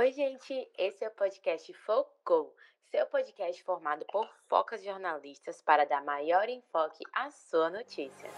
Oi, 0.00 0.12
gente, 0.12 0.66
esse 0.78 1.04
é 1.04 1.08
o 1.08 1.10
podcast 1.10 1.70
Focou, 1.74 2.56
seu 2.90 3.04
podcast 3.04 3.62
formado 3.62 4.02
por 4.10 4.26
focas 4.48 4.82
jornalistas 4.82 5.60
para 5.60 5.84
dar 5.84 6.02
maior 6.02 6.48
enfoque 6.48 7.04
à 7.12 7.30
sua 7.30 7.68
notícia. 7.68 8.30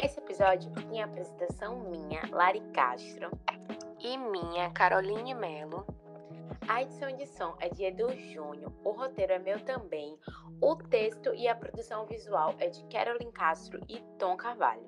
Esse 0.00 0.20
episódio 0.20 0.70
tem 0.74 1.02
a 1.02 1.06
apresentação 1.06 1.80
minha, 1.90 2.22
Lari 2.30 2.60
Castro, 2.72 3.32
e 3.98 4.16
minha, 4.16 4.70
Caroline 4.70 5.34
Melo. 5.34 5.97
A 6.68 6.82
edição 6.82 7.14
de 7.16 7.26
som 7.26 7.56
é 7.60 7.68
de 7.68 7.84
Edu 7.84 8.14
Júnior, 8.16 8.72
o 8.84 8.90
roteiro 8.90 9.32
é 9.32 9.38
meu 9.38 9.58
também, 9.64 10.18
o 10.60 10.76
texto 10.76 11.34
e 11.34 11.48
a 11.48 11.54
produção 11.54 12.06
visual 12.06 12.54
é 12.58 12.68
de 12.68 12.84
Caroline 12.84 13.32
Castro 13.32 13.80
e 13.88 14.00
Tom 14.18 14.36
Carvalho. 14.36 14.86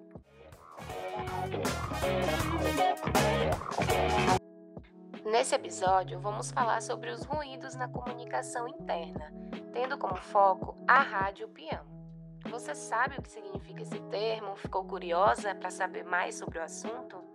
Nesse 5.25 5.55
episódio, 5.55 6.19
vamos 6.19 6.51
falar 6.51 6.83
sobre 6.83 7.11
os 7.11 7.25
ruídos 7.25 7.75
na 7.75 7.89
comunicação 7.89 8.67
interna, 8.67 9.33
tendo 9.73 9.97
como 9.99 10.17
foco 10.17 10.77
a 10.89 11.01
rádio 11.01 11.49
peão. 11.49 11.85
Você 12.49 12.75
sabe 12.75 13.17
o 13.19 13.23
que 13.23 13.31
significa 13.31 13.83
esse 13.83 14.01
termo? 14.11 14.57
Ficou 14.57 14.85
curiosa 14.85 15.55
para 15.55 15.71
saber 15.71 16.05
mais 16.05 16.37
sobre 16.37 16.59
o 16.59 16.63
assunto? 16.63 17.30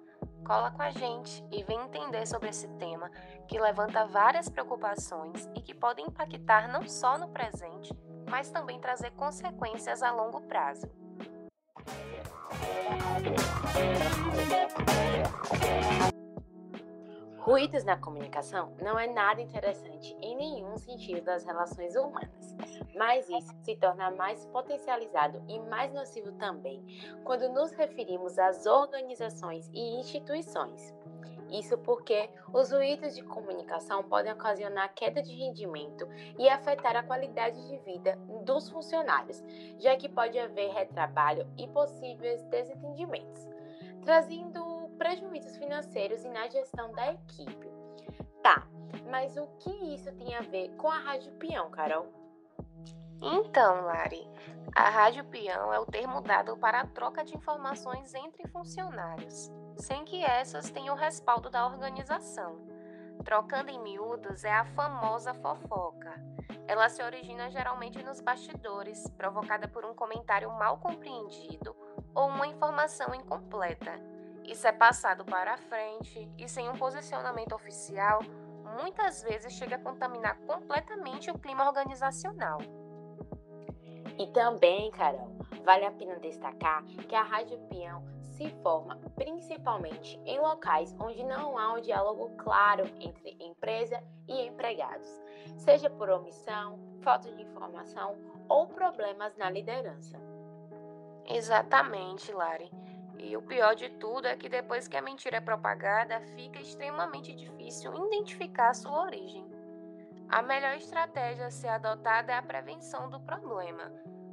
Cola 0.46 0.70
com 0.70 0.84
a 0.84 0.92
gente 0.92 1.44
e 1.52 1.64
vem 1.64 1.82
entender 1.82 2.28
sobre 2.28 2.50
esse 2.50 2.68
tema 2.78 3.10
que 3.48 3.60
levanta 3.60 4.06
várias 4.06 4.48
preocupações 4.48 5.50
e 5.56 5.60
que 5.60 5.74
pode 5.74 6.04
impactar 6.04 6.68
não 6.68 6.88
só 6.88 7.18
no 7.18 7.30
presente, 7.30 7.92
mas 8.30 8.52
também 8.52 8.80
trazer 8.80 9.10
consequências 9.14 10.04
a 10.04 10.12
longo 10.12 10.42
prazo. 10.42 10.88
Ruídos 17.40 17.84
na 17.84 17.98
comunicação 17.98 18.76
não 18.80 19.00
é 19.00 19.08
nada 19.08 19.42
interessante 19.42 20.16
em 20.22 20.36
nenhum 20.36 20.78
sentido 20.78 21.26
das 21.26 21.44
relações 21.44 21.96
humanas, 21.96 22.45
mas 22.96 23.30
isso 23.30 23.54
se 23.64 23.76
torna 23.76 24.12
mais 24.12 24.46
potencializado 24.48 25.42
e 25.48 25.60
mais 25.60 25.94
nocivo 25.94 26.32
também 26.34 26.84
quando 27.24 27.50
nos 27.50 27.72
referimos 27.72 28.38
às 28.40 28.66
organizações 28.66 29.70
e 29.74 30.00
instituições. 30.00 30.94
Isso 31.50 31.78
porque 31.78 32.30
os 32.52 32.72
ruídos 32.72 33.16
de 33.16 33.24
comunicação 33.24 34.04
podem 34.04 34.34
ocasionar 34.34 34.94
queda 34.94 35.22
de 35.22 35.34
rendimento 35.34 36.08
e 36.40 36.50
afetar 36.50 36.96
a 36.96 37.04
qualidade 37.04 37.68
de 37.68 37.78
vida 37.80 38.18
dos 38.44 38.70
funcionários, 38.70 39.44
já 39.78 39.96
que 39.96 40.10
pode 40.10 40.40
haver 40.40 40.72
retrabalho 40.72 41.48
e 41.58 41.68
possíveis 41.68 42.44
desentendimentos, 42.46 43.48
trazendo 44.02 44.90
prejuízos 44.98 45.56
financeiros 45.58 46.24
e 46.24 46.30
na 46.30 46.48
gestão 46.48 46.92
da 46.94 47.14
equipe. 47.14 47.70
Tá, 48.42 48.68
mas 49.10 49.38
o 49.38 49.48
que 49.60 49.72
isso 49.94 50.12
tem 50.14 50.36
a 50.36 50.42
ver 50.42 50.70
com 50.78 50.90
a 50.90 50.98
Rádio 50.98 51.32
Peão, 51.34 51.70
Carol? 51.70 52.25
Então, 53.22 53.86
Lari, 53.86 54.28
a 54.76 54.90
Rádio 54.90 55.24
Peão 55.26 55.74
é 55.74 55.80
o 55.80 55.86
termo 55.86 56.22
dado 56.22 56.58
para 56.58 56.82
a 56.82 56.88
troca 56.88 57.24
de 57.24 57.36
informações 57.36 58.14
entre 58.14 58.48
funcionários, 58.50 59.52
sem 59.78 60.04
que 60.06 60.24
essas 60.24 60.70
tenham 60.70 60.96
o 60.96 60.98
respaldo 60.98 61.50
da 61.50 61.66
organização. 61.66 62.60
Trocando 63.24 63.72
em 63.72 63.82
miúdos 63.82 64.44
é 64.44 64.52
a 64.52 64.66
famosa 64.66 65.34
fofoca. 65.34 66.14
Ela 66.68 66.90
se 66.90 67.02
origina 67.02 67.50
geralmente 67.50 68.04
nos 68.04 68.22
bastidores, 68.22 69.10
provocada 69.18 69.68
por 69.68 69.86
um 69.86 69.96
comentário 69.96 70.52
mal 70.52 70.78
compreendido 70.78 71.76
ou 72.14 72.28
uma 72.28 72.46
informação 72.46 73.16
incompleta 73.16 74.00
isso 74.48 74.68
é 74.68 74.72
passado 74.72 75.26
para 75.26 75.56
a 75.56 75.58
frente 75.58 76.32
e, 76.38 76.48
sem 76.48 76.70
um 76.70 76.78
posicionamento 76.78 77.56
oficial, 77.56 78.20
muitas 78.66 79.22
vezes 79.22 79.54
chega 79.54 79.76
a 79.76 79.80
contaminar 79.80 80.38
completamente 80.42 81.30
o 81.32 81.38
clima 81.38 81.66
organizacional. 81.68 82.60
E 84.18 84.28
também, 84.28 84.92
Carol, 84.92 85.30
vale 85.64 85.86
a 85.86 85.92
pena 85.92 86.20
destacar 86.20 86.84
que 86.84 87.16
a 87.16 87.24
Rádio 87.24 87.60
Peão 87.70 88.04
se 88.36 88.50
forma 88.62 89.00
principalmente 89.16 90.20
em 90.26 90.40
locais 90.40 90.94
onde 91.00 91.24
não 91.24 91.58
há 91.58 91.74
um 91.74 91.82
diálogo 91.82 92.36
claro 92.38 92.86
entre 93.00 93.38
empresa 93.40 94.02
e 94.28 94.48
empregados, 94.48 95.10
seja 95.58 95.90
por 95.90 96.10
omissão, 96.10 96.80
falta 97.02 97.32
de 97.32 97.42
informação 97.42 98.18
ou 98.50 98.68
problemas 98.68 99.36
na 99.38 99.50
liderança. 99.50 100.20
Exatamente, 101.28 102.32
Lari. 102.32 102.70
E 103.18 103.36
o 103.36 103.42
pior 103.42 103.76
de 103.76 103.90
tudo 103.90 104.28
é 104.28 104.36
que 104.36 104.50
depois 104.50 104.88
que 104.88 104.98
a 104.98 105.02
mentira 105.02 105.38
é 105.38 105.42
propagada, 105.42 106.22
fica 106.36 106.60
extremamente 106.60 107.34
difícil 107.34 107.94
identificar 108.08 108.74
sua 108.74 109.04
origem. 109.04 109.46
A 110.30 110.42
melhor 110.42 110.76
estratégia 110.76 111.48
a 111.48 111.52
ser 111.52 111.70
adotada 111.70 112.34
é 112.34 112.36
a 112.36 112.42
prevenção 112.42 113.10
do 113.10 113.20
problema, 113.20 113.92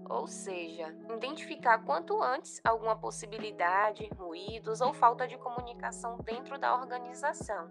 ou 0.08 0.26
seja, 0.26 0.94
identificar 1.14 1.78
quanto 1.84 2.22
antes 2.22 2.60
alguma 2.64 2.96
possibilidade, 2.96 4.08
ruídos 4.16 4.80
ou 4.80 4.92
falta 4.92 5.28
de 5.28 5.36
comunicação 5.38 6.18
dentro 6.18 6.58
da 6.58 6.74
organização, 6.74 7.70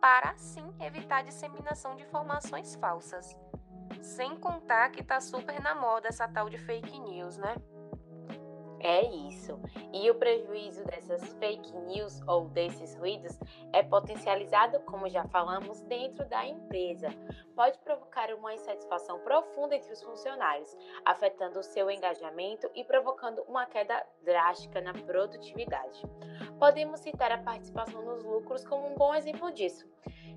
para 0.00 0.30
assim 0.30 0.72
evitar 0.80 1.18
a 1.18 1.22
disseminação 1.22 1.94
de 1.96 2.04
informações 2.04 2.74
falsas. 2.76 3.36
Sem 4.00 4.36
contar 4.36 4.90
que 4.90 5.00
está 5.00 5.20
super 5.20 5.60
na 5.60 5.74
moda 5.74 6.08
essa 6.08 6.28
tal 6.28 6.48
de 6.48 6.58
fake 6.58 6.98
news, 6.98 7.36
né? 7.36 7.54
É 8.80 9.02
isso. 9.28 9.58
E 9.92 10.10
o 10.10 10.14
prejuízo 10.14 10.84
dessas 10.84 11.22
fake 11.34 11.74
news 11.78 12.20
ou 12.26 12.48
desses 12.48 12.94
ruídos 12.94 13.38
é 13.72 13.82
potencializado, 13.82 14.80
como 14.80 15.08
já 15.08 15.24
falamos, 15.28 15.80
dentro 15.82 16.28
da 16.28 16.46
empresa. 16.46 17.08
Pode 17.54 17.78
provocar 17.78 18.32
uma 18.34 18.54
insatisfação 18.54 19.18
profunda 19.20 19.74
entre 19.74 19.92
os 19.92 20.02
funcionários, 20.02 20.76
afetando 21.04 21.58
o 21.58 21.62
seu 21.62 21.90
engajamento 21.90 22.70
e 22.74 22.84
provocando 22.84 23.42
uma 23.42 23.66
queda 23.66 24.04
drástica 24.22 24.80
na 24.80 24.92
produtividade. 24.92 26.02
Podemos 26.58 27.00
citar 27.00 27.32
a 27.32 27.38
participação 27.38 28.02
nos 28.02 28.22
lucros 28.24 28.64
como 28.64 28.86
um 28.86 28.94
bom 28.94 29.14
exemplo 29.14 29.50
disso. 29.52 29.88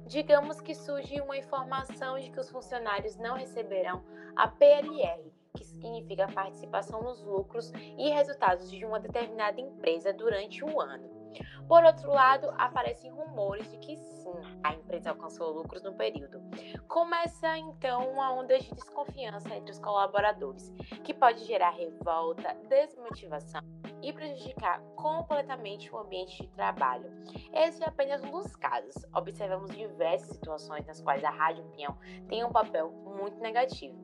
Digamos 0.05 0.59
que 0.61 0.73
surge 0.73 1.19
uma 1.21 1.37
informação 1.37 2.17
de 2.17 2.31
que 2.31 2.39
os 2.39 2.49
funcionários 2.49 3.15
não 3.17 3.35
receberão 3.35 4.03
a 4.35 4.47
PLR 4.47 5.38
que 5.59 5.65
significa 5.65 6.31
participação 6.31 7.03
nos 7.03 7.21
lucros 7.21 7.71
e 7.97 8.09
resultados 8.09 8.71
de 8.71 8.85
uma 8.85 8.99
determinada 8.99 9.59
empresa 9.59 10.13
durante 10.13 10.63
o 10.63 10.79
ano. 10.79 11.19
Por 11.67 11.83
outro 11.83 12.09
lado, 12.11 12.49
aparecem 12.57 13.11
rumores 13.11 13.69
de 13.69 13.77
que 13.77 13.95
sim, 13.95 14.33
a 14.63 14.73
empresa 14.73 15.11
alcançou 15.11 15.51
lucros 15.51 15.83
no 15.83 15.93
período. 15.93 16.41
Começa 16.87 17.57
então 17.57 18.09
uma 18.11 18.33
onda 18.33 18.57
de 18.57 18.73
desconfiança 18.73 19.53
entre 19.53 19.71
os 19.71 19.79
colaboradores, 19.79 20.73
que 21.03 21.13
pode 21.13 21.45
gerar 21.45 21.71
revolta, 21.71 22.55
desmotivação 22.67 23.61
e 24.01 24.11
prejudicar 24.11 24.81
completamente 24.95 25.93
o 25.93 25.99
ambiente 25.99 26.41
de 26.41 26.47
trabalho. 26.53 27.11
Esse 27.53 27.83
é 27.83 27.87
apenas 27.87 28.23
um 28.23 28.31
dos 28.31 28.55
casos. 28.55 28.95
Observamos 29.13 29.69
diversas 29.75 30.29
situações 30.29 30.87
nas 30.87 31.01
quais 31.01 31.23
a 31.23 31.29
Rádio 31.29 31.65
Pinhão 31.75 31.95
tem 32.27 32.43
um 32.43 32.51
papel 32.51 32.89
muito 32.89 33.39
negativo. 33.39 33.95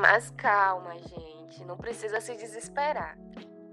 Mas 0.00 0.30
calma, 0.30 0.96
gente, 0.96 1.64
não 1.64 1.76
precisa 1.76 2.20
se 2.20 2.36
desesperar. 2.36 3.18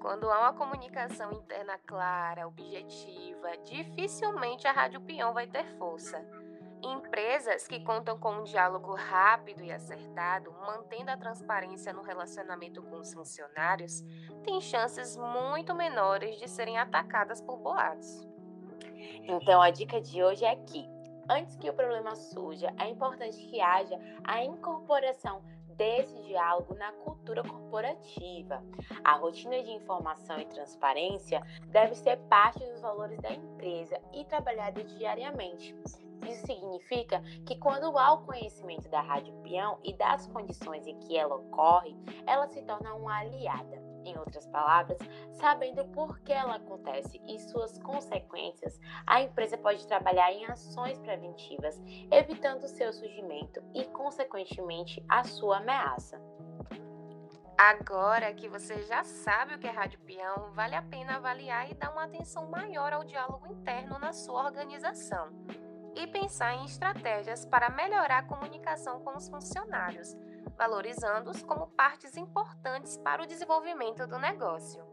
Quando 0.02 0.32
há 0.32 0.40
uma 0.40 0.54
comunicação 0.54 1.32
interna 1.32 1.78
clara, 1.86 2.48
objetiva, 2.48 3.56
dificilmente 3.64 4.68
a 4.68 4.72
Rádio 4.72 5.02
Peão 5.02 5.36
vai 5.36 5.46
ter 5.46 5.64
força. 5.78 6.26
Empresas 6.82 7.68
que 7.68 7.80
contam 7.80 8.18
com 8.18 8.32
um 8.32 8.44
diálogo 8.44 8.96
rápido 8.96 9.64
e 9.64 9.72
acertado, 9.72 10.52
mantendo 10.66 11.12
a 11.12 11.18
transparência 11.18 11.94
no 11.94 12.02
relacionamento 12.02 12.82
com 12.82 12.98
os 12.98 13.14
funcionários, 13.14 14.02
têm 14.44 14.60
chances 14.60 15.16
muito 15.16 15.76
menores 15.76 16.40
de 16.40 16.50
serem 16.50 16.80
atacadas 16.80 17.40
por 17.40 17.58
boatos. 17.58 18.28
Então 19.24 19.62
a 19.62 19.70
dica 19.70 20.02
de 20.02 20.24
hoje 20.24 20.44
é 20.44 20.56
que, 20.56 20.90
antes 21.30 21.56
que 21.56 21.70
o 21.70 21.74
problema 21.74 22.16
surja, 22.16 22.74
é 22.80 22.90
importante 22.90 23.38
que 23.46 23.62
haja 23.62 24.00
a 24.24 24.44
incorporação 24.44 25.44
desse 25.76 26.16
diálogo 26.24 26.74
na 26.76 26.92
cultura 26.92 27.44
corporativa. 27.44 28.64
A 29.04 29.14
rotina 29.14 29.62
de 29.62 29.72
informação 29.72 30.40
e 30.40 30.46
transparência 30.46 31.42
deve 31.68 31.96
ser 31.96 32.18
parte 32.28 32.66
dos 32.66 32.82
valores 32.82 33.20
da 33.22 33.32
empresa 33.32 34.00
e 34.14 34.26
trabalhada 34.26 34.84
diariamente. 34.84 35.76
Isso 36.28 36.46
significa 36.46 37.22
que 37.46 37.58
quando 37.60 37.98
há 37.98 38.14
o 38.14 38.26
conhecimento 38.26 38.90
da 38.90 39.02
rádio 39.02 39.34
peão 39.44 39.80
e 39.84 39.94
das 39.94 40.26
condições 40.28 40.88
em 40.88 40.98
que 41.00 41.16
ela 41.16 41.36
ocorre, 41.36 41.96
ela 42.26 42.48
se 42.48 42.62
torna 42.64 42.96
uma 42.96 43.20
aliada. 43.20 43.85
Em 44.06 44.16
outras 44.20 44.46
palavras, 44.46 45.00
sabendo 45.34 45.84
por 45.86 46.20
que 46.20 46.32
ela 46.32 46.58
acontece 46.58 47.20
e 47.28 47.40
suas 47.40 47.80
consequências, 47.80 48.80
a 49.06 49.20
empresa 49.22 49.58
pode 49.58 49.86
trabalhar 49.88 50.32
em 50.32 50.46
ações 50.46 51.00
preventivas, 51.00 51.82
evitando 52.12 52.68
seu 52.68 52.94
surgimento 52.94 53.64
e, 53.74 53.84
consequentemente, 53.86 55.04
a 55.10 55.24
sua 55.24 55.58
ameaça. 55.58 56.22
Agora 57.58 58.34
que 58.34 58.48
você 58.48 58.84
já 58.84 59.04
sabe 59.04 59.56
o 59.56 59.60
que 59.60 59.68
é 59.68 59.72
rádio 59.72 60.00
peão, 60.02 60.52
vale 60.52 60.76
a 60.76 60.82
pena 60.84 61.16
avaliar 61.16 61.72
e 61.72 61.74
dar 61.74 61.90
uma 61.92 62.04
atenção 62.04 62.48
maior 62.48 62.94
ao 62.94 63.04
diálogo 63.04 63.48
interno 63.48 63.98
na 63.98 64.14
sua 64.14 64.44
organização 64.44 65.30
e 65.96 66.06
pensar 66.06 66.54
em 66.56 66.66
estratégias 66.66 67.46
para 67.46 67.70
melhorar 67.70 68.20
a 68.20 68.24
comunicação 68.24 69.00
com 69.00 69.16
os 69.16 69.30
funcionários, 69.30 70.16
valorizando-os 70.58 71.44
como 71.44 71.68
partes 71.68 72.18
importantes 72.18 72.98
para 72.98 73.24
o 73.24 73.28
desenvolvimento 73.28 74.08
do 74.08 74.18
negócio. 74.18 74.84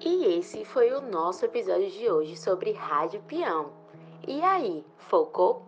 E 0.00 0.38
esse 0.38 0.64
foi 0.64 0.92
o 0.92 1.00
nosso 1.00 1.44
episódio 1.44 1.90
de 1.90 2.08
hoje 2.08 2.36
sobre 2.36 2.72
Rádio 2.72 3.20
Peão. 3.22 3.72
E 4.26 4.42
aí, 4.42 4.84
focou? 4.96 5.66